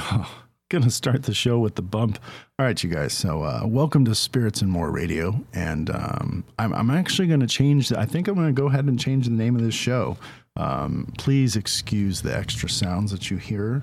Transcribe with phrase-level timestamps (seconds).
[0.00, 2.20] Oh, gonna start the show with the bump.
[2.56, 3.12] All right, you guys.
[3.12, 7.92] So, uh, welcome to Spirits and More Radio, and um, I'm, I'm actually to change.
[7.92, 10.16] I think I'm to go ahead and change the name of this show.
[10.54, 13.82] Um, please excuse the extra sounds that you hear.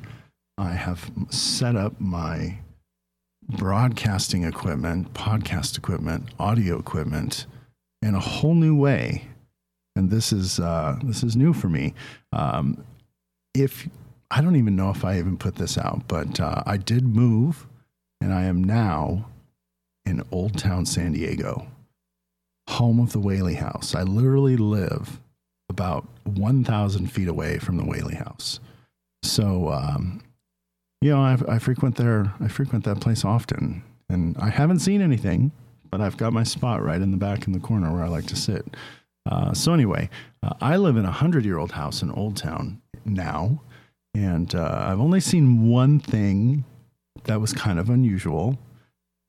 [0.57, 2.59] I have set up my
[3.49, 7.45] broadcasting equipment, podcast equipment, audio equipment
[8.01, 9.27] in a whole new way,
[9.97, 11.93] and this is uh, this is new for me.
[12.31, 12.85] Um,
[13.53, 13.89] if
[14.31, 17.67] I don't even know if I even put this out, but uh, I did move,
[18.21, 19.27] and I am now
[20.05, 21.67] in Old Town San Diego,
[22.69, 23.95] home of the Whaley House.
[23.95, 25.19] I literally live
[25.69, 28.59] about 1,000 feet away from the Whaley House.
[29.23, 30.21] So, um,
[31.01, 32.33] you know, I, I frequent there.
[32.39, 35.51] I frequent that place often, and I haven't seen anything,
[35.89, 38.25] but I've got my spot right in the back in the corner where I like
[38.27, 38.75] to sit.
[39.29, 40.09] Uh, so anyway,
[40.43, 43.61] uh, I live in a hundred-year-old house in Old Town now,
[44.15, 46.63] and uh, I've only seen one thing
[47.25, 48.57] that was kind of unusual,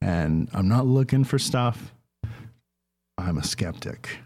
[0.01, 1.93] and I'm not looking for stuff.
[3.19, 4.19] I'm a skeptic,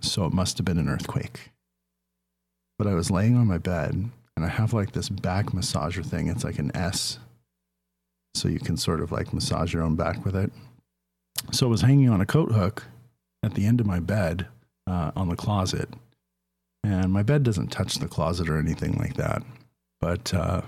[0.00, 1.50] so it must have been an earthquake.
[2.78, 6.28] But I was laying on my bed and I have like this back massager thing.
[6.28, 7.18] It's like an S.
[8.34, 10.50] So you can sort of like massage your own back with it.
[11.52, 12.84] So it was hanging on a coat hook
[13.42, 14.48] at the end of my bed
[14.86, 15.88] uh, on the closet.
[16.82, 19.42] And my bed doesn't touch the closet or anything like that.
[20.02, 20.62] But uh,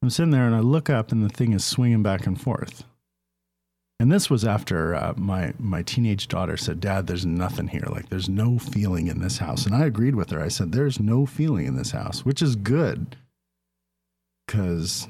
[0.00, 2.84] I'm sitting there and I look up and the thing is swinging back and forth.
[3.98, 7.86] And this was after uh, my my teenage daughter said, "Dad, there's nothing here.
[7.90, 10.40] Like there's no feeling in this house." And I agreed with her.
[10.40, 13.16] I said, "There's no feeling in this house," which is good
[14.46, 15.08] because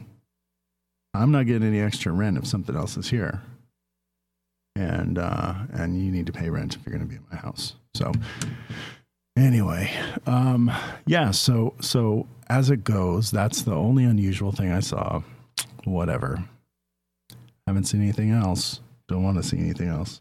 [1.13, 3.43] I'm not getting any extra rent if something else is here,
[4.77, 7.39] and uh, and you need to pay rent if you're going to be in my
[7.39, 7.75] house.
[7.95, 8.13] So
[9.37, 9.93] anyway,
[10.27, 10.73] um,
[11.07, 11.31] yeah.
[11.31, 15.23] So so as it goes, that's the only unusual thing I saw.
[15.85, 16.45] Whatever.
[17.67, 18.81] Haven't seen anything else.
[19.09, 20.21] Don't want to see anything else.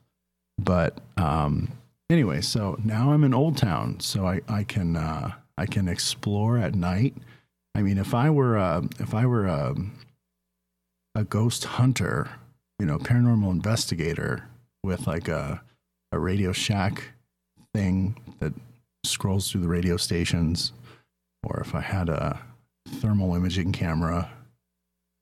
[0.57, 1.71] But um,
[2.09, 6.57] anyway, so now I'm in Old Town, so I I can uh, I can explore
[6.57, 7.15] at night.
[7.75, 9.75] I mean, if I were uh, if I were a,
[11.13, 12.29] a ghost hunter,
[12.79, 14.47] you know, paranormal investigator
[14.83, 15.61] with like a
[16.11, 17.11] a Radio Shack
[17.73, 18.53] thing that
[19.09, 20.73] scrolls through the radio stations,
[21.43, 22.39] or if I had a
[22.87, 24.29] thermal imaging camera,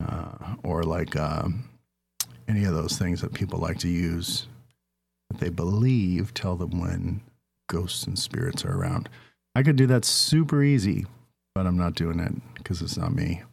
[0.08, 1.70] uh, or like um,
[2.48, 4.48] any of those things that people like to use
[5.30, 7.22] that they believe tell them when
[7.70, 9.10] ghosts and spirits are around.
[9.56, 11.06] I could do that super easy,
[11.56, 13.44] but I'm not doing it because it's not me.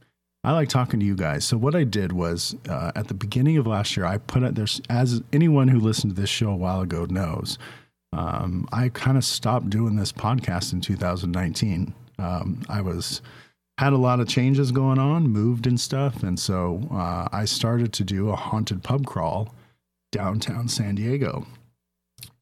[0.43, 1.45] I like talking to you guys.
[1.45, 4.55] So what I did was uh, at the beginning of last year, I put it
[4.55, 7.59] there's as anyone who listened to this show a while ago knows.
[8.13, 11.95] Um, I kind of stopped doing this podcast in 2019.
[12.19, 13.23] Um, I was
[13.79, 17.93] had a lot of changes going on, moved and stuff, and so uh, I started
[17.95, 19.55] to do a haunted pub crawl
[20.13, 21.47] downtown San Diego.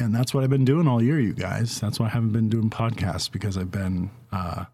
[0.00, 1.80] And that's what I've been doing all year, you guys.
[1.80, 4.64] That's why I haven't been doing podcasts because I've been uh,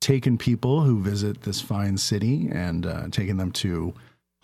[0.00, 3.94] taking people who visit this fine city and uh, taking them to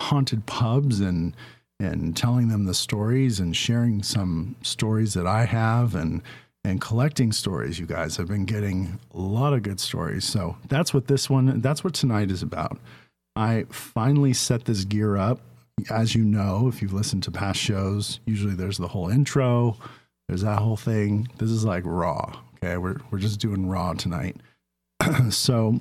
[0.01, 1.35] haunted pubs and
[1.81, 6.23] and telling them the stories and sharing some stories that I have and
[6.65, 8.19] and collecting stories, you guys.
[8.19, 10.25] I've been getting a lot of good stories.
[10.25, 12.79] So that's what this one, that's what tonight is about.
[13.37, 15.41] I finally set this gear up.
[15.91, 19.77] As you know, if you've listened to past shows, usually there's the whole intro,
[20.27, 21.29] there's that whole thing.
[21.39, 22.37] This is like raw.
[22.57, 22.77] Okay.
[22.77, 24.37] We're, we're just doing raw tonight.
[25.31, 25.81] so,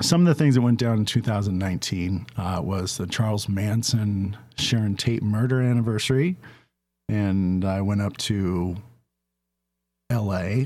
[0.00, 4.96] some of the things that went down in 2019 uh, was the Charles Manson Sharon
[4.96, 6.36] Tate murder anniversary.
[7.08, 8.76] And I went up to
[10.10, 10.64] LA,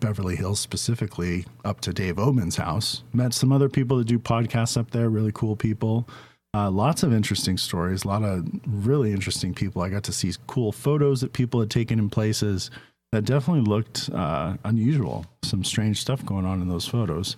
[0.00, 3.02] Beverly Hills specifically, up to Dave Oman's house.
[3.12, 6.08] Met some other people that do podcasts up there, really cool people.
[6.54, 9.82] Uh, lots of interesting stories, a lot of really interesting people.
[9.82, 12.70] I got to see cool photos that people had taken in places
[13.12, 15.26] that definitely looked uh, unusual.
[15.42, 17.36] Some strange stuff going on in those photos.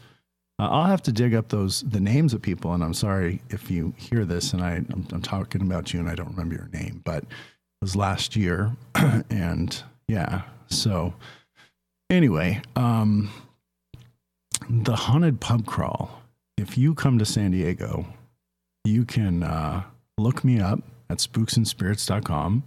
[0.58, 3.70] Uh, I'll have to dig up those the names of people, and I'm sorry if
[3.70, 6.68] you hear this and I, I'm, I'm talking about you and I don't remember your
[6.72, 8.76] name, but it was last year,
[9.30, 11.14] and yeah, so
[12.10, 13.30] anyway, um,
[14.68, 16.22] the haunted pub crawl.
[16.56, 18.06] If you come to San Diego,
[18.84, 19.84] you can uh,
[20.18, 22.64] look me up at spooksandspirits.com.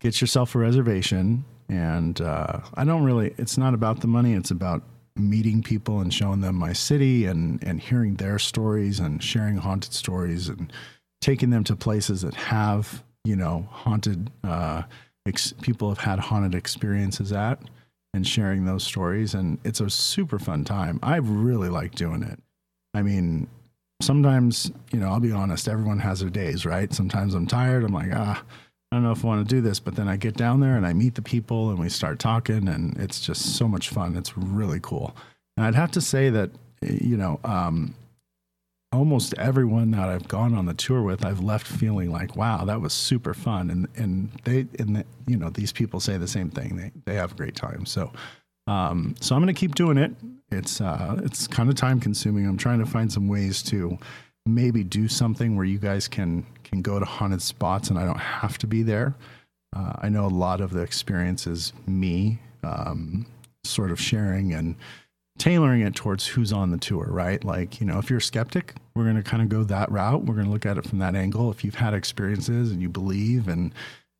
[0.00, 1.44] Get yourself a reservation.
[1.68, 4.34] And uh, I don't really, it's not about the money.
[4.34, 4.82] It's about
[5.18, 9.92] meeting people and showing them my city and, and hearing their stories and sharing haunted
[9.92, 10.72] stories and
[11.20, 14.82] taking them to places that have, you know, haunted, uh,
[15.26, 17.60] ex- people have had haunted experiences at
[18.14, 19.34] and sharing those stories.
[19.34, 20.98] And it's a super fun time.
[21.02, 22.40] I really like doing it.
[22.94, 23.48] I mean,
[24.00, 26.92] sometimes, you know, I'll be honest, everyone has their days, right?
[26.92, 27.84] Sometimes I'm tired.
[27.84, 28.42] I'm like, ah,
[28.96, 29.78] I don't know if I want to do this.
[29.78, 32.66] But then I get down there and I meet the people and we start talking,
[32.66, 34.16] and it's just so much fun.
[34.16, 35.14] It's really cool.
[35.54, 36.50] And I'd have to say that,
[36.80, 37.94] you know, um,
[38.92, 42.80] almost everyone that I've gone on the tour with, I've left feeling like, wow, that
[42.80, 43.68] was super fun.
[43.68, 46.76] And and they and the, you know these people say the same thing.
[46.76, 47.84] They they have a great time.
[47.84, 48.10] So
[48.66, 50.12] um, so I'm going to keep doing it.
[50.50, 52.46] It's uh, it's kind of time consuming.
[52.46, 53.98] I'm trying to find some ways to
[54.46, 58.18] maybe do something where you guys can can go to haunted spots and I don't
[58.18, 59.14] have to be there.
[59.74, 63.26] Uh, I know a lot of the experience is me um,
[63.64, 64.76] sort of sharing and
[65.38, 67.44] tailoring it towards who's on the tour, right?
[67.44, 70.24] Like, you know, if you're a skeptic, we're going to kind of go that route.
[70.24, 71.50] We're going to look at it from that angle.
[71.50, 73.72] If you've had experiences and you believe and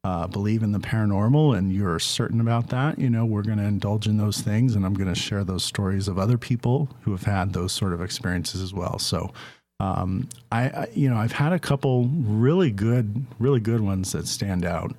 [0.04, 3.64] uh, believe in the paranormal and you're certain about that, you know, we're going to
[3.64, 4.76] indulge in those things.
[4.76, 7.92] And I'm going to share those stories of other people who have had those sort
[7.92, 8.98] of experiences as well.
[8.98, 9.32] So,
[9.80, 14.26] um, I, I, you know, I've had a couple really good, really good ones that
[14.26, 14.94] stand out.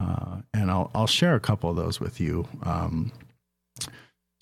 [0.00, 2.46] Uh, and I'll, I'll share a couple of those with you.
[2.62, 3.12] Um,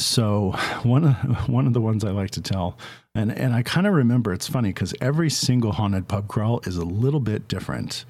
[0.00, 0.50] so
[0.82, 2.78] one of, one of the ones I like to tell,
[3.14, 6.76] and, and I kind of remember it's funny because every single haunted pub crawl is
[6.76, 8.04] a little bit different.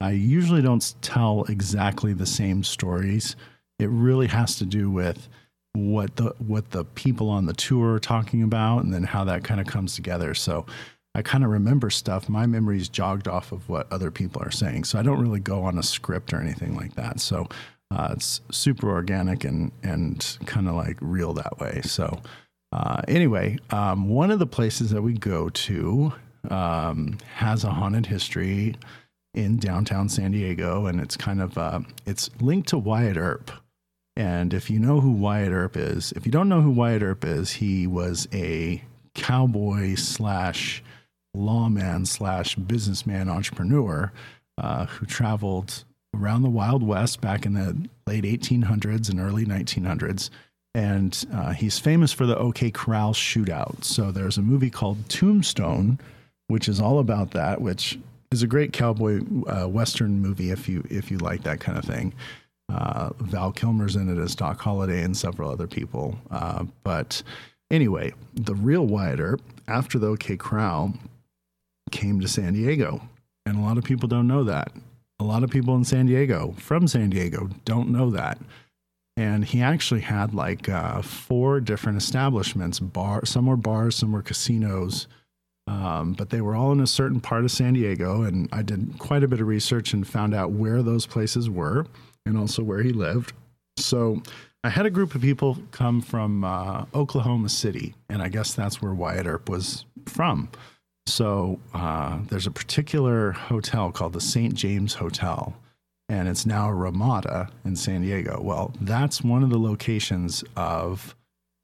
[0.00, 3.36] I usually don't tell exactly the same stories.
[3.78, 5.28] It really has to do with
[5.72, 9.42] what the what the people on the tour are talking about and then how that
[9.42, 10.34] kind of comes together.
[10.34, 10.66] So
[11.14, 12.28] I kind of remember stuff.
[12.28, 14.84] My memory's jogged off of what other people are saying.
[14.84, 17.20] So I don't really go on a script or anything like that.
[17.20, 17.48] So
[17.90, 21.82] uh, it's super organic and and kind of like real that way.
[21.84, 22.20] So
[22.72, 26.12] uh, anyway, um, one of the places that we go to
[26.50, 28.74] um, has a haunted history
[29.34, 33.52] in downtown San Diego, and it's kind of uh, it's linked to Wyatt Earp.
[34.16, 37.24] And if you know who Wyatt Earp is, if you don't know who Wyatt Earp
[37.24, 38.82] is, he was a
[39.14, 40.82] cowboy slash
[41.34, 44.12] lawman slash businessman entrepreneur
[44.58, 45.84] uh, who traveled
[46.14, 50.30] around the Wild West back in the late 1800s and early 1900s.
[50.74, 53.84] And uh, he's famous for the OK Corral shootout.
[53.84, 55.98] So there's a movie called Tombstone,
[56.48, 57.98] which is all about that, which
[58.32, 61.84] is a great cowboy uh, western movie if you if you like that kind of
[61.84, 62.12] thing.
[62.72, 66.18] Uh, Val Kilmer's in it as Doc Holliday and several other people.
[66.30, 67.22] Uh, but
[67.70, 70.94] anyway, the real Wyatt Earp, after the OK Corral,
[71.90, 73.00] came to San Diego,
[73.46, 74.72] and a lot of people don't know that.
[75.20, 78.38] A lot of people in San Diego, from San Diego, don't know that.
[79.16, 82.80] And he actually had like uh, four different establishments.
[82.80, 85.06] Bar, some were bars, some were casinos
[85.66, 88.98] um, but they were all in a certain part of San Diego, and I did
[88.98, 91.86] quite a bit of research and found out where those places were
[92.26, 93.32] and also where he lived.
[93.78, 94.22] So
[94.62, 98.82] I had a group of people come from uh, Oklahoma City, and I guess that's
[98.82, 100.50] where Wyatt Earp was from.
[101.06, 104.54] So uh, there's a particular hotel called the St.
[104.54, 105.54] James Hotel,
[106.08, 108.40] and it's now a Ramada in San Diego.
[108.42, 111.14] Well, that's one of the locations of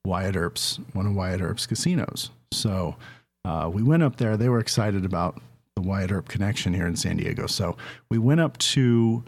[0.05, 2.31] Wyatt Earp's, one of Wyatt Earp's casinos.
[2.53, 2.97] So
[3.45, 4.37] uh, we went up there.
[4.37, 5.41] They were excited about
[5.77, 7.47] the Wyatt Earp connection here in San Diego.
[7.47, 7.77] So
[8.11, 9.25] we went up to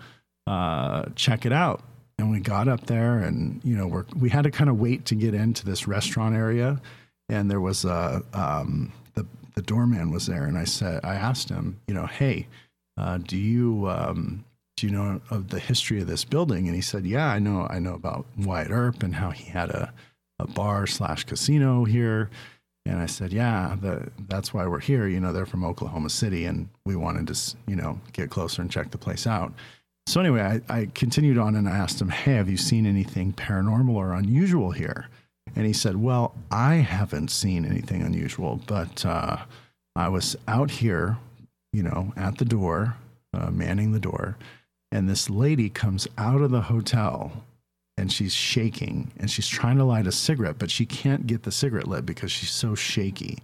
[0.46, 1.82] uh, check it out.
[2.18, 5.06] And we got up there, and you know, we we had to kind of wait
[5.06, 6.80] to get into this restaurant area.
[7.28, 8.92] And there was a um,
[9.54, 12.48] the doorman was there, and I said, I asked him, you know, hey,
[12.96, 14.44] uh, do you um,
[14.76, 16.66] do you know of the history of this building?
[16.66, 19.70] And he said, yeah, I know, I know about Wyatt Earp and how he had
[19.70, 19.92] a
[20.38, 22.30] a bar slash casino here
[22.84, 25.06] and I said, yeah, the, that's why we're here.
[25.06, 28.70] You know, they're from Oklahoma City and we wanted to, you know, get closer and
[28.70, 29.52] check the place out.
[30.06, 33.32] So anyway, I, I continued on and I asked him, hey, have you seen anything
[33.32, 35.08] paranormal or unusual here?
[35.54, 39.38] And he said, well, I haven't seen anything unusual, but uh,
[39.94, 41.18] I was out here,
[41.72, 42.96] you know, at the door,
[43.34, 44.36] uh, manning the door,
[44.90, 47.44] and this lady comes out of the hotel
[47.96, 51.52] and she's shaking and she's trying to light a cigarette, but she can't get the
[51.52, 53.38] cigarette lit because she's so shaky.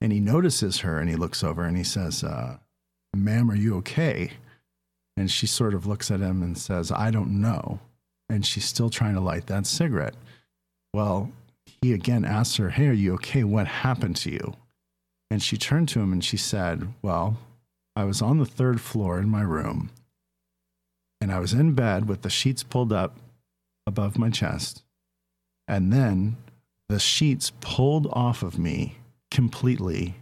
[0.00, 2.56] And he notices her and he looks over and he says, uh,
[3.14, 4.32] Ma'am, are you okay?
[5.16, 7.80] And she sort of looks at him and says, I don't know.
[8.28, 10.14] And she's still trying to light that cigarette.
[10.94, 11.30] Well,
[11.82, 13.44] he again asked her, Hey, are you okay?
[13.44, 14.54] What happened to you?
[15.30, 17.38] And she turned to him and she said, Well,
[17.96, 19.90] I was on the third floor in my room
[21.20, 23.18] and I was in bed with the sheets pulled up
[23.86, 24.82] above my chest.
[25.68, 26.36] And then
[26.88, 28.98] the sheets pulled off of me
[29.30, 30.16] completely.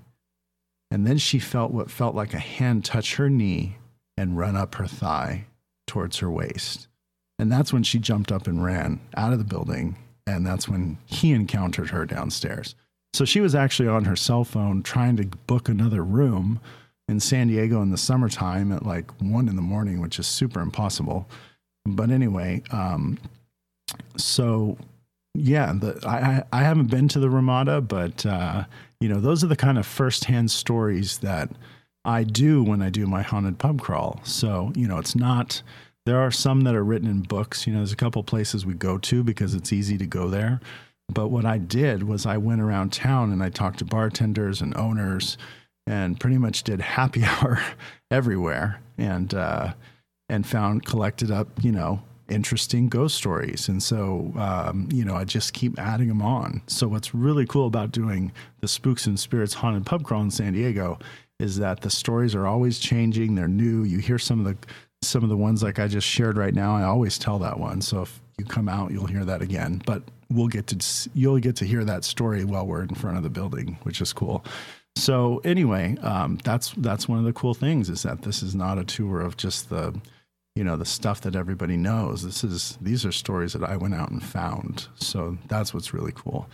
[0.91, 3.77] And then she felt what felt like a hand touch her knee
[4.17, 5.47] and run up her thigh
[5.87, 6.89] towards her waist.
[7.39, 9.97] And that's when she jumped up and ran out of the building.
[10.37, 12.75] And that's when he encountered her downstairs.
[13.15, 16.61] So she was actually on her cell phone trying to book another room
[17.09, 20.61] in San Diego in the summertime at like one in the morning, which is super
[20.61, 21.29] impossible.
[21.87, 23.19] But anyway, um,
[24.17, 24.77] so
[25.35, 28.65] yeah, the, I, I haven't been to the Ramada, but uh,
[29.01, 31.51] you know, those are the kind of firsthand stories that
[32.05, 34.21] I do when I do my haunted pub crawl.
[34.25, 35.63] So, you know, it's not,
[36.09, 37.67] there are some that are written in books.
[37.67, 40.59] You know, there's a couple places we go to because it's easy to go there.
[41.13, 44.75] But what I did was I went around town and I talked to bartenders and
[44.75, 45.37] owners
[45.87, 47.63] and pretty much did happy hour
[48.11, 49.75] everywhere and uh,
[50.31, 55.25] and found collected up you know interesting ghost stories and so um, you know i
[55.25, 59.55] just keep adding them on so what's really cool about doing the spooks and spirits
[59.55, 60.99] haunted pub crawl in san diego
[61.41, 64.69] is that the stories are always changing they're new you hear some of the
[65.03, 67.81] some of the ones like i just shared right now i always tell that one
[67.81, 71.57] so if you come out you'll hear that again but we'll get to you'll get
[71.57, 74.45] to hear that story while we're in front of the building which is cool
[74.99, 78.79] so anyway, um, that's that's one of the cool things is that this is not
[78.79, 79.99] a tour of just the,
[80.57, 82.25] you know, the stuff that everybody knows.
[82.25, 84.89] This is these are stories that I went out and found.
[84.97, 86.49] So that's what's really cool.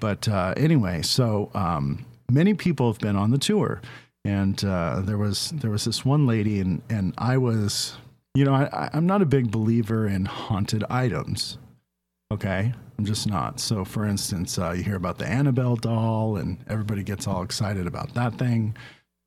[0.00, 3.82] But uh, anyway, so um, many people have been on the tour,
[4.24, 7.96] and uh, there was there was this one lady, and and I was,
[8.34, 11.58] you know, I, I'm not a big believer in haunted items.
[12.32, 13.58] Okay, I'm just not.
[13.58, 17.86] So, for instance, uh, you hear about the Annabelle doll, and everybody gets all excited
[17.86, 18.76] about that thing.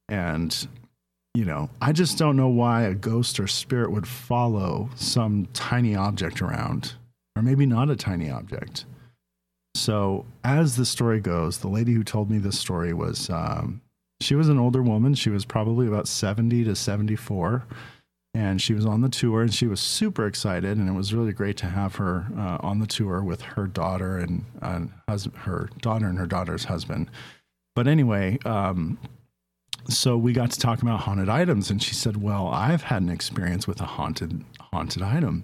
[0.07, 0.67] And,
[1.33, 5.95] you know, I just don't know why a ghost or spirit would follow some tiny
[5.95, 6.93] object around,
[7.35, 8.85] or maybe not a tiny object.
[9.75, 13.81] So, as the story goes, the lady who told me this story was um,
[14.21, 15.15] she was an older woman.
[15.15, 17.65] She was probably about 70 to 74
[18.35, 21.33] and she was on the tour and she was super excited and it was really
[21.33, 25.69] great to have her uh, on the tour with her daughter and uh, hus- her
[25.81, 27.09] daughter and her daughter's husband.
[27.75, 28.97] But anyway um,
[29.87, 33.09] so we got to talk about haunted items and she said well i've had an
[33.09, 35.43] experience with a haunted haunted item.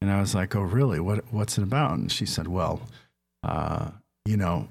[0.00, 1.00] And i was like oh really?
[1.00, 1.92] What what's it about?
[1.98, 2.80] And she said well
[3.42, 3.90] uh,
[4.24, 4.68] you know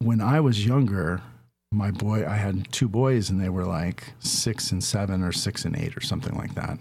[0.00, 1.22] when i was younger
[1.72, 5.64] my boy, I had two boys and they were like six and seven or six
[5.64, 6.78] and eight or something like that.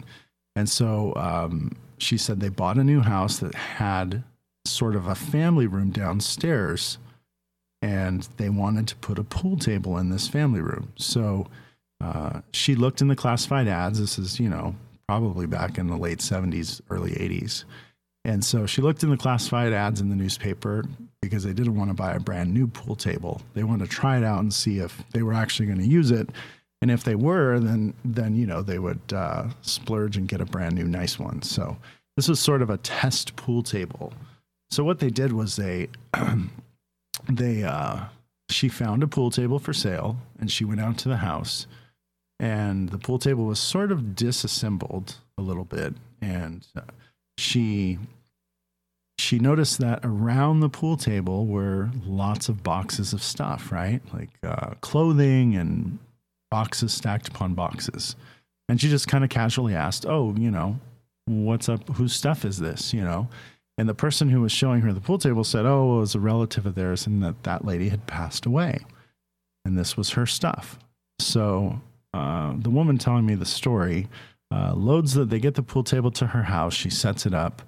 [0.56, 4.24] And so um, she said they bought a new house that had
[4.66, 6.98] sort of a family room downstairs
[7.82, 10.92] and they wanted to put a pool table in this family room.
[10.96, 11.48] So
[12.02, 14.00] uh, she looked in the classified ads.
[14.00, 14.76] This is, you know,
[15.08, 17.66] probably back in the late 70s, early 80s.
[18.28, 20.84] And so she looked in the classified ads in the newspaper
[21.22, 23.42] because they didn't want to buy a brand new pool table.
[23.54, 26.12] They wanted to try it out and see if they were actually going to use
[26.12, 26.30] it.
[26.82, 30.46] And if they were, then then you know they would uh, splurge and get a
[30.46, 31.42] brand new nice one.
[31.42, 31.78] So
[32.18, 34.12] this was sort of a test pool table.
[34.72, 35.88] So what they did was they
[37.30, 38.02] they uh,
[38.50, 41.66] she found a pool table for sale and she went out to the house
[42.42, 46.82] and the pool table was sort of disassembled a little bit and uh,
[47.38, 47.98] she
[49.20, 54.02] she noticed that around the pool table were lots of boxes of stuff, right?
[54.14, 55.98] Like uh, clothing and
[56.52, 58.16] boxes stacked upon boxes.
[58.70, 60.80] And she just kind of casually asked, Oh, you know,
[61.26, 61.88] what's up?
[61.96, 62.94] Whose stuff is this?
[62.94, 63.28] You know?
[63.78, 66.20] And the person who was showing her the pool table said, Oh, it was a
[66.20, 68.80] relative of theirs and that that lady had passed away.
[69.66, 70.78] And this was her stuff.
[71.20, 71.82] So
[72.14, 74.08] uh, the woman telling me the story
[74.54, 76.74] uh, loads that they get the pool table to her house.
[76.74, 77.64] She sets it up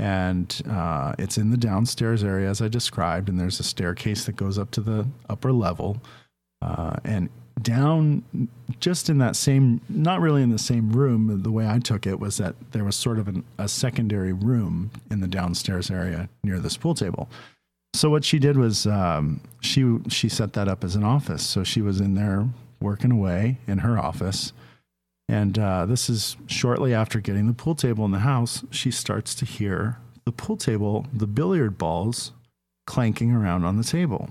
[0.00, 3.28] and uh, it's in the downstairs area as I described.
[3.28, 5.98] And there's a staircase that goes up to the upper level.
[6.62, 7.28] Uh, and
[7.60, 8.48] down
[8.80, 12.18] just in that same, not really in the same room, the way I took it
[12.18, 16.58] was that there was sort of an, a secondary room in the downstairs area near
[16.58, 17.28] this pool table.
[17.94, 21.46] So what she did was um, she she set that up as an office.
[21.46, 22.48] So she was in there
[22.80, 24.54] working away in her office,
[25.30, 29.32] and uh, this is shortly after getting the pool table in the house, she starts
[29.36, 32.32] to hear the pool table, the billiard balls
[32.84, 34.30] clanking around on the table.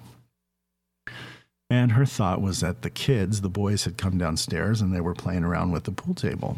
[1.69, 5.13] And her thought was that the kids, the boys, had come downstairs and they were
[5.13, 6.57] playing around with the pool table.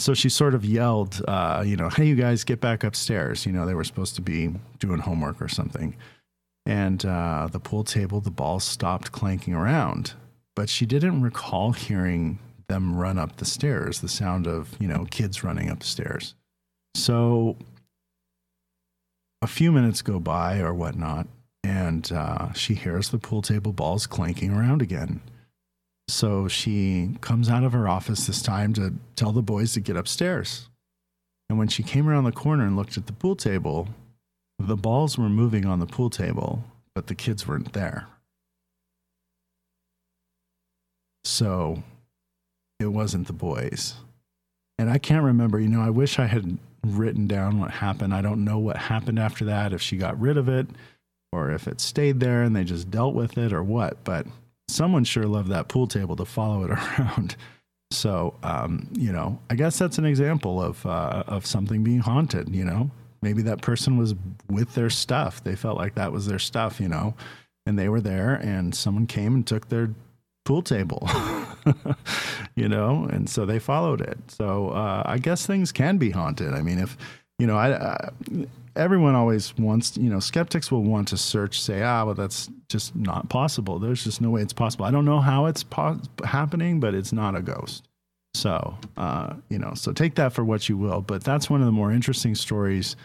[0.00, 3.46] So she sort of yelled, uh, you know, hey, you guys, get back upstairs.
[3.46, 5.96] You know, they were supposed to be doing homework or something.
[6.66, 10.12] And uh, the pool table, the balls stopped clanking around.
[10.54, 15.06] But she didn't recall hearing them run up the stairs, the sound of, you know,
[15.10, 16.34] kids running up the stairs.
[16.94, 17.56] So
[19.42, 21.26] a few minutes go by or whatnot,
[21.62, 25.20] and uh, she hears the pool table balls clanking around again.
[26.08, 29.96] So she comes out of her office this time to tell the boys to get
[29.96, 30.68] upstairs.
[31.48, 33.88] And when she came around the corner and looked at the pool table,
[34.58, 38.06] the balls were moving on the pool table, but the kids weren't there.
[41.24, 41.82] So
[42.78, 43.94] it wasn't the boys.
[44.78, 48.14] And I can't remember, you know, I wish I had written down what happened.
[48.14, 50.66] I don't know what happened after that, if she got rid of it
[51.32, 54.04] or if it stayed there and they just dealt with it or what.
[54.04, 54.26] But
[54.68, 57.36] someone sure loved that pool table to follow it around.
[57.90, 62.54] So, um, you know, I guess that's an example of uh, of something being haunted.
[62.54, 62.90] You know,
[63.22, 64.14] maybe that person was
[64.50, 65.42] with their stuff.
[65.42, 66.80] They felt like that was their stuff.
[66.80, 67.14] You know,
[67.64, 69.90] and they were there, and someone came and took their
[70.44, 71.08] pool table.
[72.54, 74.18] you know, and so they followed it.
[74.28, 76.52] So uh, I guess things can be haunted.
[76.52, 76.96] I mean, if
[77.38, 78.10] you know, I, I
[78.76, 82.94] everyone always wants, you know, skeptics will want to search, say, ah, well, that's just
[82.94, 83.78] not possible.
[83.78, 84.84] There's just no way it's possible.
[84.84, 87.88] I don't know how it's po- happening, but it's not a ghost.
[88.34, 91.00] So, uh, you know, so take that for what you will.
[91.00, 92.96] But that's one of the more interesting stories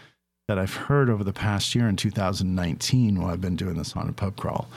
[0.48, 4.16] that I've heard over the past year in 2019 while I've been doing this haunted
[4.16, 4.68] pub crawl.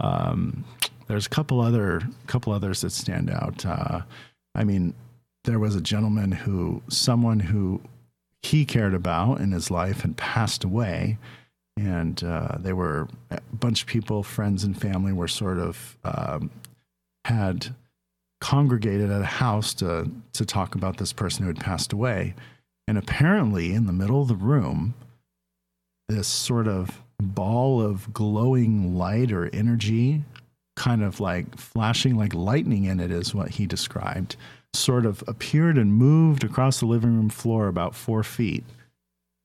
[0.00, 0.64] Um,
[1.06, 3.66] there's a couple other couple others that stand out.
[3.66, 4.02] Uh,
[4.54, 4.94] I mean,
[5.44, 7.80] there was a gentleman who, someone who
[8.42, 11.18] he cared about in his life had passed away.
[11.76, 16.50] And uh, they were a bunch of people, friends and family, were sort of um,
[17.24, 17.74] had
[18.40, 22.34] congregated at a house to to talk about this person who had passed away.
[22.86, 24.94] And apparently, in the middle of the room,
[26.08, 30.22] this sort of ball of glowing light or energy,
[30.76, 34.36] kind of like flashing like lightning in it, is what he described
[34.74, 38.64] sort of appeared and moved across the living room floor about four feet.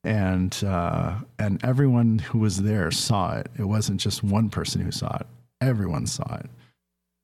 [0.03, 3.47] And uh, and everyone who was there saw it.
[3.57, 5.25] It wasn't just one person who saw it.
[5.61, 6.45] Everyone saw it.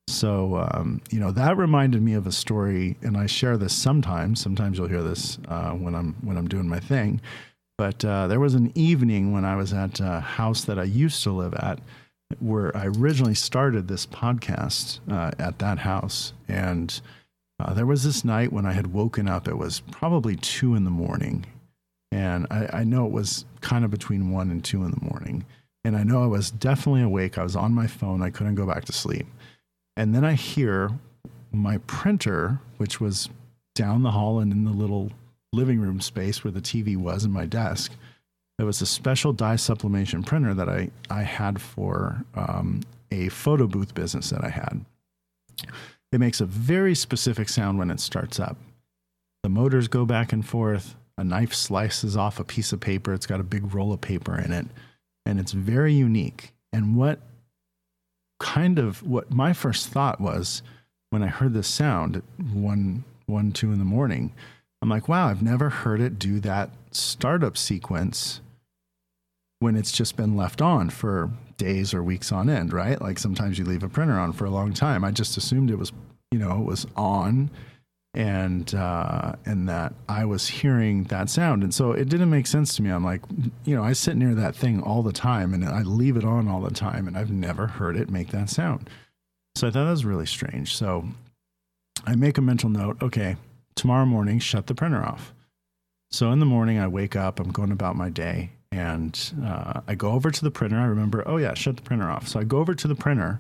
[0.08, 4.41] So um, you know that reminded me of a story, and I share this sometimes.
[4.41, 7.22] Sometimes you'll hear this uh, when I'm when I'm doing my thing.
[7.82, 11.24] But uh, there was an evening when I was at a house that I used
[11.24, 11.80] to live at,
[12.40, 17.02] where I originally started this podcast uh, at that house, and
[17.58, 19.48] uh, there was this night when I had woken up.
[19.48, 21.48] It was probably two in the morning.
[22.12, 25.44] And I, I, know it was kind of between one and two in the morning.
[25.84, 27.40] And I know I was definitely awake.
[27.40, 28.22] I was on my phone.
[28.22, 29.25] I couldn't go back to sleep.
[29.98, 30.92] And then I hear
[31.51, 33.27] my printer, which was
[33.74, 35.12] down the hall and in the little
[35.53, 37.94] living room space where the TV was in my desk.
[38.57, 43.68] There was a special dye sublimation printer that I, I had for um, a photo
[43.68, 44.85] booth business that I had.
[46.11, 48.57] It makes a very specific sound when it starts up.
[49.44, 50.96] The motors go back and forth.
[51.18, 53.14] A knife slices off a piece of paper.
[53.14, 54.68] It's got a big roll of paper in it,
[55.25, 56.53] and it's very unique.
[56.74, 57.20] And what
[58.40, 60.64] kind of what my first thought was
[61.09, 64.33] when I heard this sound at one, one, two in the morning,
[64.81, 68.41] I'm like, wow, I've never heard it do that startup sequence
[69.59, 73.00] when it's just been left on for days or weeks on end, right?
[73.00, 75.03] Like sometimes you leave a printer on for a long time.
[75.03, 75.91] I just assumed it was,
[76.31, 77.51] you know, it was on
[78.13, 82.75] and uh, and that I was hearing that sound, and so it didn't make sense
[82.75, 82.89] to me.
[82.89, 83.22] I'm like,
[83.63, 86.48] you know, I sit near that thing all the time, and I leave it on
[86.50, 88.89] all the time, and I've never heard it make that sound.
[89.55, 90.75] So I thought that was really strange.
[90.75, 91.05] So
[92.05, 93.01] I make a mental note.
[93.01, 93.37] Okay,
[93.81, 95.33] tomorrow morning, shut the printer off.
[96.11, 97.39] So in the morning, I wake up.
[97.39, 100.77] I'm going about my day, and uh, I go over to the printer.
[100.77, 102.27] I remember, oh yeah, shut the printer off.
[102.27, 103.39] So I go over to the printer,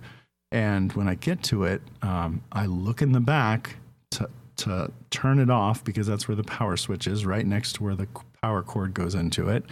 [0.51, 3.75] and when I get to it, um, I look in the back
[4.11, 7.83] to to turn it off because that's where the power switch is, right next to
[7.83, 8.07] where the
[8.41, 9.63] power cord goes into it.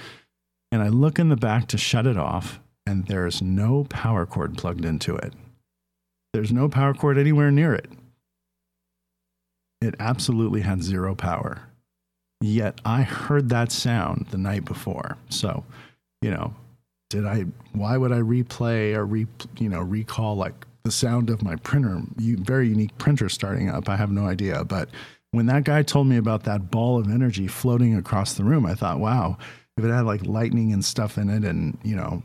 [0.71, 4.55] And I look in the back to shut it off, and there's no power cord
[4.55, 5.33] plugged into it.
[6.31, 7.89] There's no power cord anywhere near it.
[9.81, 11.61] It absolutely had zero power.
[12.41, 15.17] Yet I heard that sound the night before.
[15.29, 15.63] So,
[16.21, 16.53] you know,
[17.09, 21.43] did I, why would I replay or re, you know, recall like the sound of
[21.43, 23.89] my printer, very unique printer starting up?
[23.89, 24.63] I have no idea.
[24.63, 24.89] But
[25.31, 28.75] when that guy told me about that ball of energy floating across the room, I
[28.75, 29.37] thought, wow,
[29.77, 32.23] if it had like lightning and stuff in it and, you know,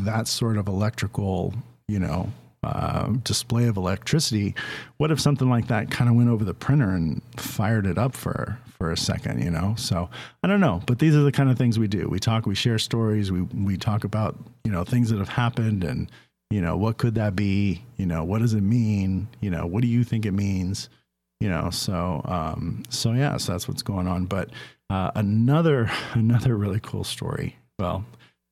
[0.00, 1.54] that sort of electrical,
[1.88, 2.30] you know,
[2.64, 4.54] uh, display of electricity.
[4.96, 8.14] What if something like that kind of went over the printer and fired it up
[8.14, 9.42] for for a second?
[9.42, 10.08] You know, so
[10.42, 12.08] I don't know, but these are the kind of things we do.
[12.08, 15.84] We talk, we share stories, we we talk about you know things that have happened,
[15.84, 16.10] and
[16.50, 17.84] you know what could that be?
[17.96, 19.28] You know, what does it mean?
[19.40, 20.88] You know, what do you think it means?
[21.40, 24.24] You know, so um, so yeah, so that's what's going on.
[24.24, 24.50] But
[24.90, 27.56] uh, another another really cool story.
[27.78, 28.04] Well,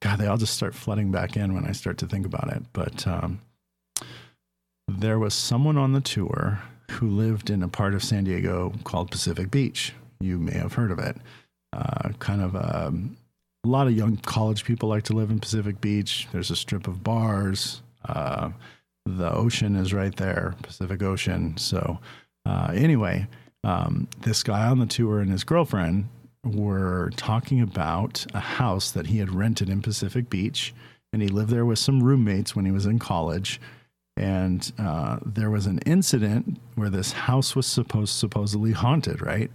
[0.02, 2.64] God, they all just start flooding back in when I start to think about it.
[2.72, 3.40] But um,
[5.02, 6.62] there was someone on the tour
[6.92, 9.92] who lived in a part of San Diego called Pacific Beach.
[10.20, 11.16] You may have heard of it.
[11.72, 12.92] Uh, kind of a
[13.64, 16.26] a lot of young college people like to live in Pacific Beach.
[16.32, 17.82] There's a strip of bars.
[18.04, 18.50] Uh,
[19.06, 21.56] the ocean is right there, Pacific Ocean.
[21.56, 21.98] So,
[22.44, 23.28] uh, anyway,
[23.62, 26.08] um, this guy on the tour and his girlfriend
[26.44, 30.74] were talking about a house that he had rented in Pacific Beach,
[31.12, 33.60] and he lived there with some roommates when he was in college.
[34.16, 39.50] And uh, there was an incident where this house was supposed supposedly haunted, right?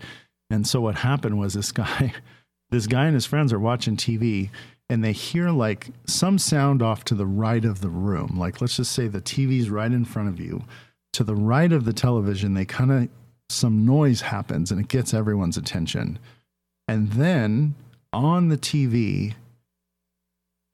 [0.50, 2.14] And so what happened was this guy,
[2.70, 4.50] this guy and his friends are watching TV,
[4.90, 8.38] and they hear like some sound off to the right of the room.
[8.38, 10.64] Like let's just say the TV's right in front of you.
[11.14, 13.10] To the right of the television, they kind of
[13.50, 16.20] some noise happens and it gets everyone's attention.
[16.88, 17.76] And then
[18.14, 19.36] on the TV,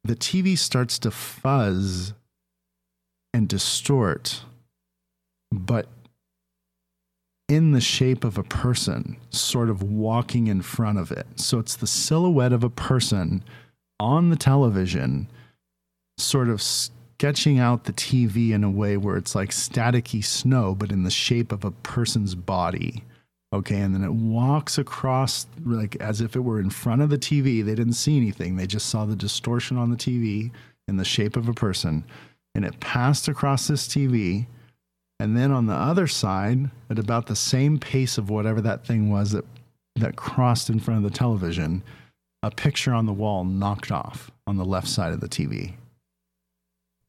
[0.04, 2.14] the TV starts to fuzz
[3.34, 4.44] and distort,
[5.52, 5.88] but
[7.50, 11.28] in the shape of a person, sort of walking in front of it.
[11.36, 13.44] So it's the silhouette of a person
[14.00, 15.28] on the television,
[16.18, 20.92] sort of sketching out the TV in a way where it's like staticky snow, but
[20.92, 23.04] in the shape of a person's body.
[23.54, 27.20] Okay, and then it walks across like as if it were in front of the
[27.20, 27.64] TV.
[27.64, 30.52] They didn't see anything, they just saw the distortion on the TV
[30.88, 32.04] in the shape of a person.
[32.56, 34.48] And it passed across this TV.
[35.20, 39.10] And then on the other side, at about the same pace of whatever that thing
[39.10, 39.46] was that,
[39.96, 41.84] that crossed in front of the television,
[42.42, 45.74] a picture on the wall knocked off on the left side of the TV.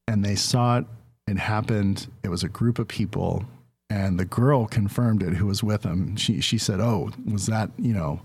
[0.07, 0.85] And they saw it.
[1.27, 2.07] It happened.
[2.23, 3.45] It was a group of people
[3.89, 7.69] and the girl confirmed it who was with him she she said oh was that
[7.77, 8.19] you know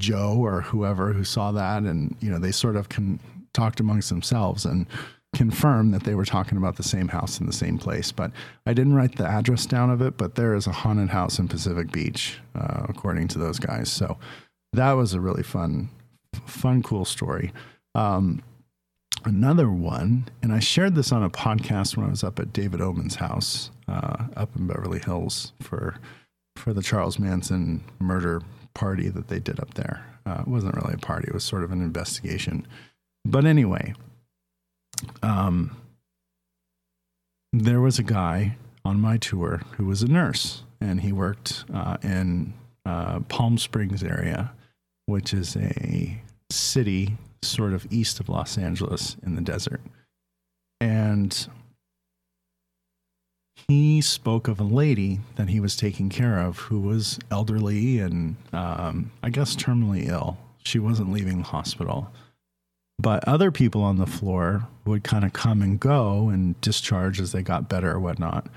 [0.00, 2.88] joe or whoever who saw that and you know they sort of
[3.52, 4.86] talked amongst themselves and
[5.36, 8.30] confirmed that they were talking about the same house in the same place but
[8.66, 11.46] i didn't write the address down of it but there is a haunted house in
[11.46, 14.16] pacific beach uh, according to those guys so
[14.72, 15.88] that was a really fun
[16.46, 17.52] fun cool story
[17.94, 18.42] um,
[19.24, 22.80] another one, and I shared this on a podcast when I was up at David
[22.80, 25.96] Oman's house uh, up in Beverly Hills for
[26.54, 28.40] for the Charles Manson murder
[28.72, 30.06] party that they did up there.
[30.24, 32.66] Uh, it wasn't really a party; it was sort of an investigation.
[33.24, 33.94] But anyway,
[35.22, 35.76] um,
[37.52, 41.96] there was a guy on my tour who was a nurse, and he worked uh,
[42.02, 42.54] in
[42.84, 44.52] uh, Palm Springs area,
[45.06, 49.80] which is a city sort of east of Los Angeles in the desert.
[50.80, 51.48] And
[53.68, 58.36] he spoke of a lady that he was taking care of who was elderly and
[58.52, 60.38] um, I guess terminally ill.
[60.62, 62.10] She wasn't leaving the hospital.
[62.98, 67.32] But other people on the floor would kind of come and go and discharge as
[67.32, 68.48] they got better or whatnot.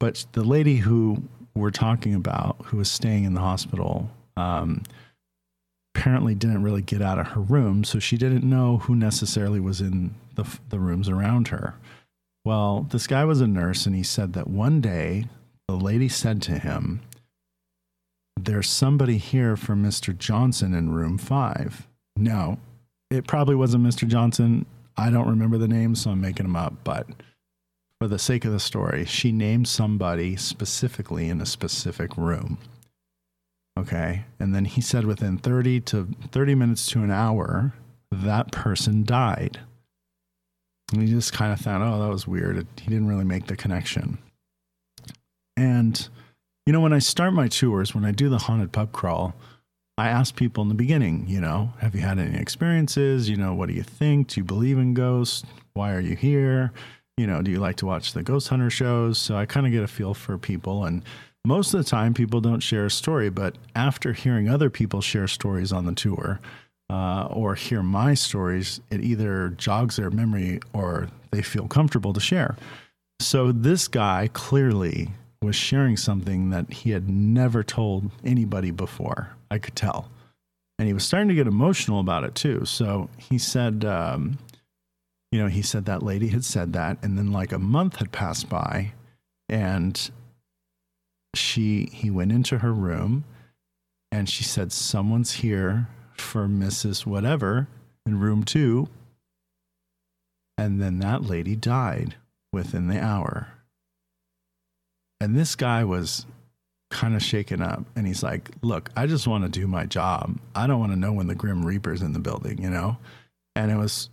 [0.00, 1.22] But the lady who
[1.54, 4.82] we're talking about, who was staying in the hospital, um,
[5.94, 9.80] apparently didn't really get out of her room, so she didn't know who necessarily was
[9.80, 11.74] in the, the rooms around her.
[12.44, 15.26] Well, this guy was a nurse, and he said that one day
[15.68, 17.00] the lady said to him,
[18.38, 20.16] There's somebody here for Mr.
[20.16, 21.86] Johnson in room five.
[22.16, 22.58] No,
[23.10, 24.06] it probably wasn't Mr.
[24.06, 24.66] Johnson.
[24.96, 27.06] I don't remember the name, so I'm making him up, but
[28.00, 32.58] for the sake of the story, she named somebody specifically in a specific room.
[33.78, 34.24] Okay.
[34.38, 37.72] And then he said within 30 to 30 minutes to an hour,
[38.12, 39.60] that person died.
[40.92, 42.66] And he just kind of thought, oh, that was weird.
[42.80, 44.18] He didn't really make the connection.
[45.56, 46.08] And,
[46.66, 49.34] you know, when I start my tours, when I do the haunted pub crawl,
[49.96, 53.28] I ask people in the beginning, you know, have you had any experiences?
[53.28, 54.28] You know, what do you think?
[54.28, 55.44] Do you believe in ghosts?
[55.74, 56.72] Why are you here?
[57.16, 59.18] You know, do you like to watch the ghost hunter shows?
[59.18, 60.84] So I kind of get a feel for people.
[60.84, 61.04] And
[61.44, 65.28] most of the time people don't share a story, but after hearing other people share
[65.28, 66.40] stories on the tour
[66.90, 72.20] uh, or hear my stories, it either jogs their memory or they feel comfortable to
[72.20, 72.56] share.
[73.20, 79.30] So this guy clearly was sharing something that he had never told anybody before.
[79.54, 80.10] I could tell.
[80.78, 82.64] And he was starting to get emotional about it too.
[82.64, 84.38] So he said, um,
[85.30, 86.98] you know, he said that lady had said that.
[87.02, 88.92] And then like a month had passed by
[89.48, 90.10] and
[91.34, 93.24] she he went into her room
[94.10, 97.66] and she said someone's here for mrs whatever
[98.06, 98.88] in room two
[100.56, 102.14] and then that lady died
[102.52, 103.48] within the hour
[105.20, 106.26] and this guy was
[106.94, 110.38] kind of shaken up and he's like look i just want to do my job
[110.54, 112.96] i don't want to know when the grim reaper's in the building you know
[113.56, 114.08] and it was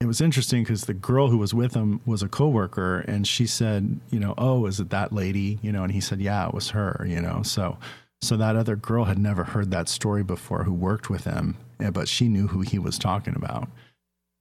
[0.00, 3.46] it was interesting because the girl who was with him was a coworker and she
[3.46, 5.58] said, you know, oh, is it that lady?
[5.62, 7.42] You know, and he said, yeah, it was her, you know.
[7.42, 7.78] So
[8.20, 11.90] So that other girl had never heard that story before who worked with him, eh,
[11.90, 13.68] but she knew who he was talking about.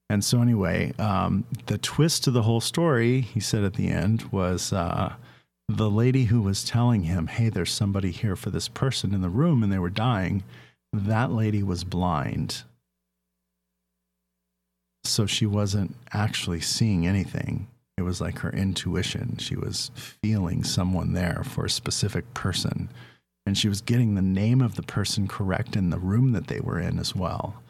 [0.10, 4.24] And so, anyway, um, the twist to the whole story, he said at the end,
[4.32, 5.14] was uh,
[5.68, 9.30] the lady who was telling him, Hey, there's somebody here for this person in the
[9.30, 10.44] room and they were dying.
[10.94, 12.64] That lady was blind.
[15.04, 17.68] So she wasn't actually seeing anything.
[17.98, 19.38] It was like her intuition.
[19.38, 22.90] She was feeling someone there for a specific person.
[23.46, 26.60] And she was getting the name of the person correct in the room that they
[26.60, 27.62] were in as well.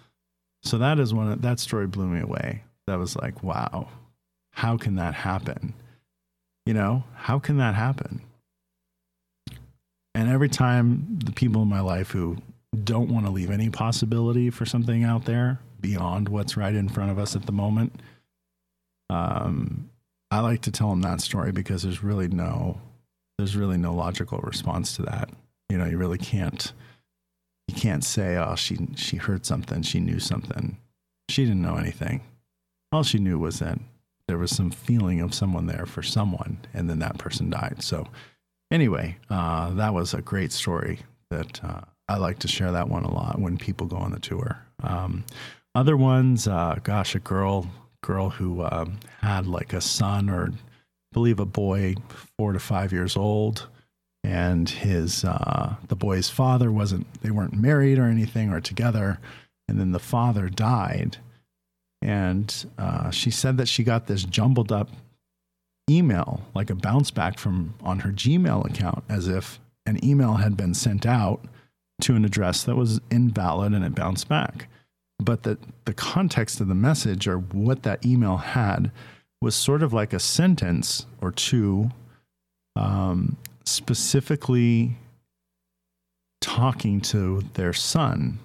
[0.63, 2.63] So that is one that story blew me away.
[2.87, 3.89] That was like, wow,
[4.51, 5.73] how can that happen?
[6.65, 8.21] You know, how can that happen?
[10.15, 12.37] And every time the people in my life who
[12.83, 17.11] don't want to leave any possibility for something out there beyond what's right in front
[17.11, 18.01] of us at the moment,
[19.09, 19.89] um,
[20.31, 22.81] I like to tell them that story because there's really no
[23.37, 25.29] there's really no logical response to that.
[25.69, 26.71] You know, you really can't
[27.67, 30.77] you can't say, "Oh, she she heard something, she knew something."
[31.29, 32.21] She didn't know anything.
[32.91, 33.79] All she knew was that
[34.27, 37.77] there was some feeling of someone there for someone, and then that person died.
[37.81, 38.07] So,
[38.71, 43.03] anyway, uh, that was a great story that uh, I like to share that one
[43.03, 44.59] a lot when people go on the tour.
[44.83, 45.25] Um,
[45.73, 47.69] other ones, uh, gosh, a girl
[48.01, 50.53] girl who um, had like a son or I
[51.11, 51.95] believe a boy,
[52.37, 53.67] four to five years old,
[54.23, 59.19] and his uh, the boy's father wasn't they weren't married or anything or together,
[59.67, 61.17] and then the father died
[62.05, 64.89] and uh, she said that she got this jumbled up
[65.89, 70.55] email, like a bounce back from on her Gmail account, as if an email had
[70.55, 71.43] been sent out
[72.01, 74.67] to an address that was invalid and it bounced back.
[75.17, 78.91] But the, the context of the message or what that email had
[79.41, 81.89] was sort of like a sentence or two
[82.75, 84.95] um, specifically
[86.39, 88.37] talking to their son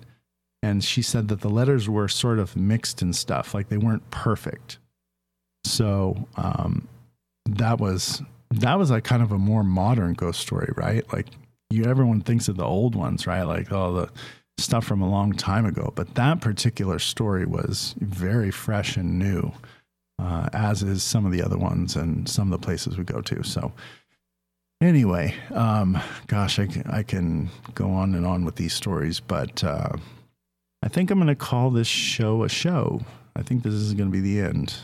[0.62, 4.08] and she said that the letters were sort of mixed and stuff, like they weren't
[4.10, 4.78] perfect.
[5.64, 6.88] So um,
[7.46, 11.10] that was that was like kind of a more modern ghost story, right?
[11.12, 11.28] Like
[11.70, 13.42] you, everyone thinks of the old ones, right?
[13.42, 14.10] Like all the
[14.58, 19.52] stuff from a long time ago, but that particular story was very fresh and new,
[20.18, 23.20] uh, as is some of the other ones and some of the places we go
[23.22, 23.42] to.
[23.42, 23.72] So.
[24.82, 29.90] Anyway, um, gosh, I, I can go on and on with these stories, but uh,
[30.82, 33.02] I think I'm going to call this show a show.
[33.36, 34.74] I think this is going to be the end.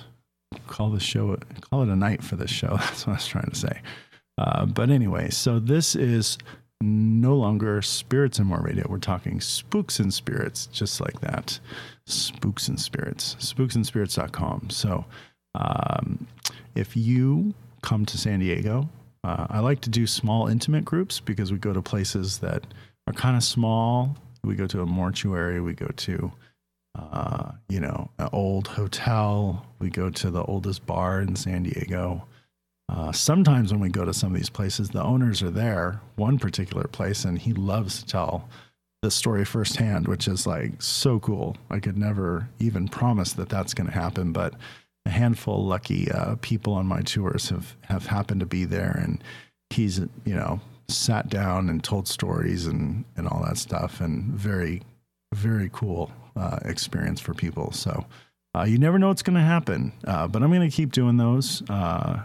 [0.67, 2.69] Call this show, call it a night for this show.
[2.77, 3.81] That's what I was trying to say.
[4.39, 6.39] Uh, but anyway, so this is
[6.83, 8.87] no longer Spirits and More Radio.
[8.89, 11.59] We're talking spooks and spirits, just like that.
[12.07, 14.71] Spooks and spirits, spooksandspirits.com.
[14.71, 15.07] So
[15.55, 16.27] um,
[16.75, 18.89] if you come to San Diego,
[19.25, 22.63] uh, I like to do small, intimate groups because we go to places that
[23.07, 25.61] are kind of small we go to a mortuary.
[25.61, 26.33] We go to,
[26.99, 29.67] uh, you know, an old hotel.
[29.79, 32.27] We go to the oldest bar in San Diego.
[32.89, 36.39] Uh, sometimes when we go to some of these places, the owners are there, one
[36.39, 38.49] particular place, and he loves to tell
[39.03, 41.57] the story firsthand, which is like so cool.
[41.69, 44.55] I could never even promise that that's going to happen, but
[45.05, 48.99] a handful of lucky uh, people on my tours have, have happened to be there.
[49.03, 49.23] And
[49.71, 54.83] he's, you know, sat down and told stories and, and all that stuff, and very,
[55.35, 57.73] very cool uh, experience for people.
[57.73, 58.07] So
[58.55, 61.17] uh, you never know what's going to happen, uh, but I'm going to keep doing
[61.17, 61.63] those.
[61.69, 62.23] Uh,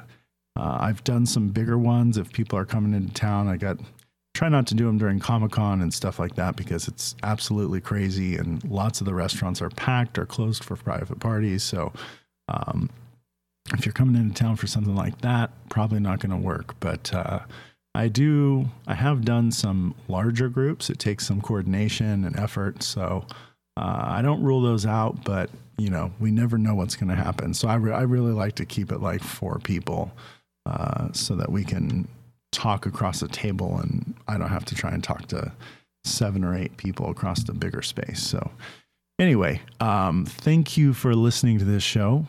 [0.57, 2.17] uh, I've done some bigger ones.
[2.17, 3.77] If people are coming into town, I got
[4.33, 7.81] try not to do them during Comic Con and stuff like that because it's absolutely
[7.81, 11.63] crazy, and lots of the restaurants are packed or closed for private parties.
[11.63, 11.93] So.
[12.47, 12.89] Um,
[13.73, 16.75] if you're coming into town for something like that, probably not going to work.
[16.79, 17.39] But uh,
[17.93, 20.89] I do, I have done some larger groups.
[20.89, 22.83] It takes some coordination and effort.
[22.83, 23.25] So
[23.77, 27.15] uh, I don't rule those out, but you know, we never know what's going to
[27.15, 27.53] happen.
[27.53, 30.11] So I, re- I really like to keep it like four people
[30.65, 32.07] uh, so that we can
[32.51, 35.51] talk across the table and I don't have to try and talk to
[36.03, 38.21] seven or eight people across the bigger space.
[38.21, 38.51] So
[39.19, 42.25] anyway, um, thank you for listening to this show.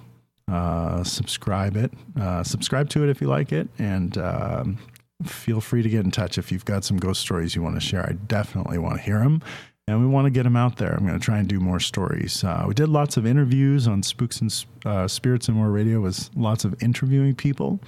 [0.50, 4.78] Uh, subscribe it, uh, subscribe to it if you like it, and um,
[5.24, 7.80] feel free to get in touch if you've got some ghost stories you want to
[7.80, 8.02] share.
[8.08, 9.42] I definitely want to hear them.
[9.88, 10.94] And we want to get them out there.
[10.94, 12.44] I'm going to try and do more stories.
[12.44, 16.00] Uh, we did lots of interviews on Spooks and uh, Spirits and More Radio.
[16.00, 17.80] Was lots of interviewing people.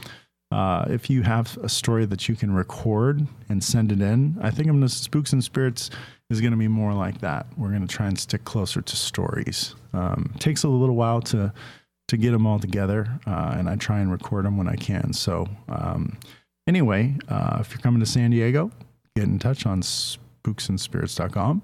[0.50, 4.50] Uh, if you have a story that you can record and send it in, I
[4.50, 5.90] think I'm going to Spooks and Spirits
[6.30, 7.46] is going to be more like that.
[7.56, 9.76] We're going to try and stick closer to stories.
[9.92, 11.52] Um, takes a little while to
[12.08, 15.12] to get them all together, uh, and I try and record them when I can.
[15.12, 15.48] So.
[15.68, 16.18] Um,
[16.66, 18.70] Anyway, uh, if you're coming to San Diego,
[19.14, 21.62] get in touch on spooksandspirits.com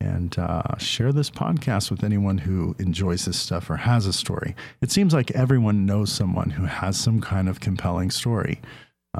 [0.00, 4.56] and uh, share this podcast with anyone who enjoys this stuff or has a story.
[4.80, 8.60] It seems like everyone knows someone who has some kind of compelling story.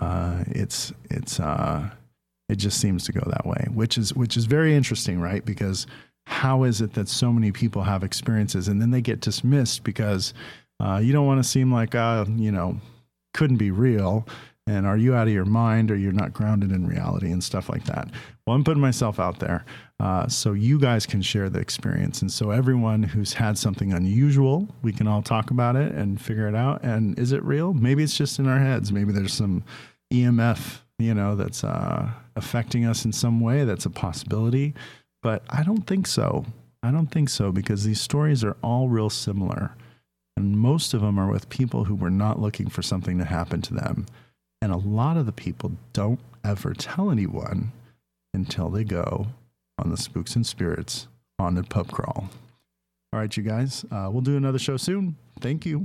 [0.01, 1.91] Uh, it's it's uh,
[2.49, 5.45] it just seems to go that way, which is which is very interesting, right?
[5.45, 5.87] Because
[6.27, 10.33] how is it that so many people have experiences and then they get dismissed because
[10.79, 12.79] uh, you don't want to seem like uh, you know
[13.35, 14.27] couldn't be real
[14.67, 17.69] and are you out of your mind or you're not grounded in reality and stuff
[17.69, 18.09] like that?
[18.47, 19.65] Well i'm putting myself out there
[19.99, 22.23] uh, so you guys can share the experience.
[22.23, 26.49] And so everyone who's had something unusual we can all talk about it and figure
[26.49, 26.83] it out.
[26.83, 27.73] And is it real?
[27.75, 28.93] Maybe it's just in our heads.
[28.93, 29.65] Maybe there's some
[30.13, 34.75] emf you know that's uh, affecting us in some way that's a possibility.
[35.23, 36.47] But i don't think so.
[36.83, 39.77] I don't think so because these stories are all real similar.
[40.37, 43.61] And most of them are with people who were not looking for something to happen
[43.63, 44.07] to them
[44.63, 47.73] and a lot of the people don't ever tell anyone
[48.35, 49.29] until they go
[49.79, 52.31] on the Spooks and Spirits Haunted Pub Crawl.
[53.13, 55.17] All right, you guys, uh, we'll do another show soon.
[55.41, 55.85] Thank you.